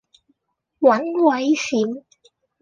[0.79, 0.99] 揾
[1.29, 2.03] 位閃